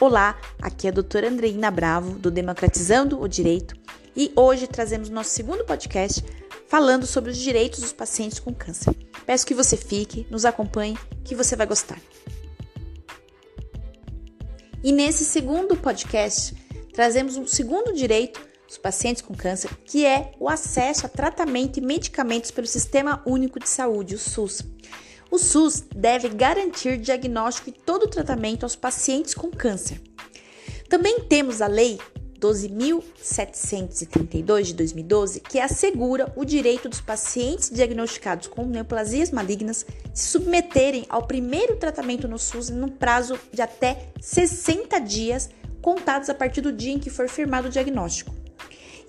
Olá, 0.00 0.40
aqui 0.62 0.86
é 0.86 0.90
a 0.90 0.92
doutora 0.92 1.28
Andreina 1.28 1.72
Bravo, 1.72 2.20
do 2.20 2.30
Democratizando 2.30 3.20
o 3.20 3.26
Direito, 3.26 3.74
e 4.14 4.30
hoje 4.36 4.68
trazemos 4.68 5.10
nosso 5.10 5.30
segundo 5.30 5.64
podcast 5.64 6.24
falando 6.68 7.04
sobre 7.04 7.32
os 7.32 7.36
direitos 7.36 7.80
dos 7.80 7.92
pacientes 7.92 8.38
com 8.38 8.54
câncer. 8.54 8.94
Peço 9.26 9.44
que 9.44 9.54
você 9.54 9.76
fique, 9.76 10.24
nos 10.30 10.44
acompanhe, 10.44 10.96
que 11.24 11.34
você 11.34 11.56
vai 11.56 11.66
gostar. 11.66 11.98
E 14.84 14.92
nesse 14.92 15.24
segundo 15.24 15.76
podcast, 15.76 16.54
trazemos 16.92 17.36
um 17.36 17.48
segundo 17.48 17.92
direito 17.92 18.40
dos 18.68 18.78
pacientes 18.78 19.20
com 19.20 19.34
câncer, 19.34 19.76
que 19.84 20.06
é 20.06 20.30
o 20.38 20.48
acesso 20.48 21.06
a 21.06 21.08
tratamento 21.08 21.78
e 21.78 21.82
medicamentos 21.82 22.52
pelo 22.52 22.68
Sistema 22.68 23.20
Único 23.26 23.58
de 23.58 23.68
Saúde, 23.68 24.14
o 24.14 24.18
SUS. 24.18 24.62
O 25.30 25.38
SUS 25.38 25.84
deve 25.94 26.30
garantir 26.30 26.98
diagnóstico 26.98 27.68
e 27.68 27.72
todo 27.72 28.04
o 28.04 28.08
tratamento 28.08 28.64
aos 28.64 28.74
pacientes 28.74 29.34
com 29.34 29.50
câncer. 29.50 30.00
Também 30.88 31.20
temos 31.20 31.60
a 31.60 31.66
Lei 31.66 31.98
12.732 32.40 34.62
de 34.62 34.74
2012, 34.74 35.40
que 35.40 35.58
assegura 35.58 36.32
o 36.36 36.44
direito 36.44 36.88
dos 36.88 37.00
pacientes 37.00 37.68
diagnosticados 37.68 38.46
com 38.46 38.64
neoplasias 38.64 39.30
malignas 39.30 39.84
se 40.14 40.28
submeterem 40.28 41.04
ao 41.08 41.26
primeiro 41.26 41.76
tratamento 41.76 42.28
no 42.28 42.38
SUS 42.38 42.70
no 42.70 42.90
prazo 42.90 43.38
de 43.52 43.60
até 43.60 44.08
60 44.20 45.00
dias, 45.00 45.50
contados 45.82 46.30
a 46.30 46.34
partir 46.34 46.60
do 46.60 46.72
dia 46.72 46.92
em 46.92 46.98
que 46.98 47.10
for 47.10 47.28
firmado 47.28 47.68
o 47.68 47.70
diagnóstico. 47.70 48.34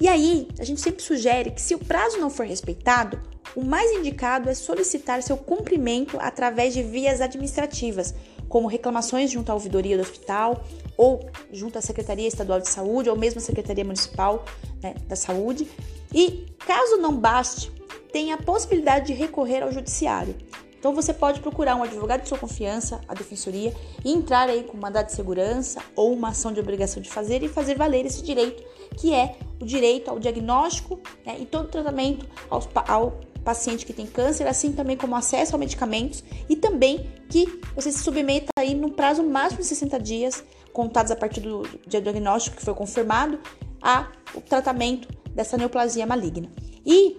E 0.02 0.08
aí, 0.08 0.48
a 0.60 0.64
gente 0.64 0.82
sempre 0.82 1.04
sugere 1.04 1.52
que, 1.52 1.62
se 1.62 1.76
o 1.76 1.80
prazo 1.80 2.18
não 2.18 2.30
for 2.30 2.46
respeitado, 2.46 3.22
o 3.56 3.64
mais 3.64 3.92
indicado 3.92 4.50
é 4.50 4.54
solicitar 4.54 5.22
seu 5.24 5.38
cumprimento 5.38 6.18
através 6.20 6.74
de 6.74 6.84
vias 6.84 7.22
administrativas, 7.22 8.14
como 8.48 8.68
reclamações 8.68 9.32
junto 9.32 9.52
à 9.52 9.54
ouvidoria 9.54 9.96
do 9.98 10.02
hospital, 10.02 10.64
ou 10.98 11.30
junto 11.52 11.78
à 11.78 11.82
Secretaria 11.82 12.28
Estadual 12.28 12.60
de 12.60 12.70
Saúde, 12.70 13.10
ou 13.10 13.18
mesmo 13.18 13.40
à 13.40 13.42
Secretaria 13.42 13.84
Municipal 13.84 14.44
né, 14.82 14.96
da 15.08 15.16
Saúde. 15.16 15.68
E 16.14 16.46
caso 16.66 16.98
não 16.98 17.16
baste, 17.16 17.72
tem 18.12 18.34
a 18.34 18.38
possibilidade 18.38 19.08
de 19.08 19.14
recorrer 19.14 19.62
ao 19.62 19.72
judiciário. 19.72 20.36
Então 20.80 20.96
você 20.96 21.14
pode 21.14 21.42
procurar 21.42 21.76
um 21.76 21.84
advogado 21.84 22.22
de 22.22 22.30
sua 22.30 22.38
confiança, 22.38 23.02
a 23.08 23.14
defensoria, 23.14 23.74
e 24.04 24.12
entrar 24.14 24.48
aí 24.48 24.64
com 24.64 24.78
mandado 24.78 25.08
de 25.08 25.12
segurança 25.12 25.82
ou 25.94 26.14
uma 26.14 26.30
ação 26.30 26.54
de 26.54 26.60
obrigação 26.60 27.04
de 27.04 27.10
fazer 27.10 27.44
e 27.44 27.50
fazer 27.50 27.76
valer 27.76 28.06
esse 28.06 28.24
direito, 28.24 28.64
que 28.96 29.14
é 29.14 29.36
o 29.60 29.66
direito 29.66 30.10
ao 30.10 30.18
diagnóstico 30.18 30.98
né, 31.26 31.38
e 31.38 31.46
todo 31.46 31.68
tratamento 31.68 32.26
ao, 32.50 32.64
ao 32.88 33.20
paciente 33.50 33.84
que 33.84 33.92
tem 33.92 34.06
câncer, 34.06 34.46
assim 34.48 34.72
também 34.74 34.96
como 34.96 35.16
acesso 35.16 35.56
a 35.56 35.58
medicamentos 35.58 36.24
e 36.48 36.56
também 36.56 37.10
que 37.28 37.60
você 37.76 37.92
se 37.92 37.98
submeta 37.98 38.52
aí 38.56 38.76
no 38.76 38.92
prazo 38.92 39.24
máximo 39.24 39.62
de 39.62 39.68
60 39.68 40.00
dias, 40.00 40.44
contados 40.72 41.12
a 41.12 41.16
partir 41.16 41.42
do 41.42 41.64
diagnóstico 41.88 42.58
que 42.58 42.64
foi 42.64 42.76
confirmado, 42.76 43.40
a 43.82 44.08
o 44.36 44.42
tratamento 44.42 45.08
dessa 45.34 45.58
neoplasia 45.58 46.06
maligna. 46.06 46.48
E 46.86 47.18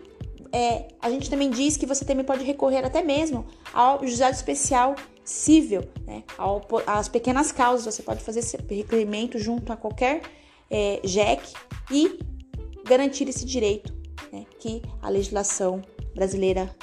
é, 0.53 0.87
a 1.00 1.11
gente 1.11 1.28
também 1.28 1.50
diz 1.50 1.77
que 1.77 1.84
você 1.84 2.05
também 2.05 2.25
pode 2.25 2.44
recorrer 2.44 2.84
até 2.84 3.03
mesmo 3.03 3.44
ao 3.75 3.98
juizado 4.06 4.37
especial 4.37 4.94
civil, 5.25 5.83
né, 6.06 6.22
ao, 6.39 6.65
às 6.87 7.09
pequenas 7.09 7.50
causas. 7.50 7.92
Você 7.92 8.05
pode 8.05 8.22
fazer 8.22 8.39
esse 8.39 8.56
requerimento 8.56 9.37
junto 9.37 9.72
a 9.72 9.77
qualquer 9.77 10.22
é, 10.70 11.00
JEC 11.03 11.42
e 11.91 12.20
garantir 12.84 13.28
esse 13.28 13.44
direito 13.44 13.92
né, 14.33 14.47
que 14.61 14.81
a 15.03 15.09
legislação 15.09 15.83
brasileira 16.14 16.75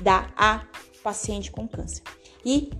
dá 0.00 0.30
a 0.36 0.66
paciente 1.02 1.50
com 1.50 1.66
câncer. 1.66 2.02
E 2.44 2.70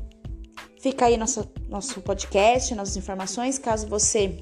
fica 0.81 1.07
aí 1.07 1.17
nosso, 1.17 1.49
nosso 1.69 2.01
podcast, 2.01 2.75
nossas 2.75 2.97
informações. 2.97 3.59
Caso 3.59 3.87
você 3.87 4.39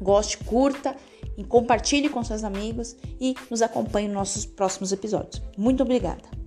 goste, 0.00 0.38
curta 0.38 0.96
e 1.36 1.44
compartilhe 1.44 2.08
com 2.08 2.22
seus 2.22 2.44
amigos 2.44 2.96
e 3.20 3.34
nos 3.50 3.62
acompanhe 3.62 4.08
nos 4.08 4.16
nossos 4.16 4.46
próximos 4.46 4.92
episódios. 4.92 5.42
Muito 5.56 5.82
obrigada! 5.82 6.41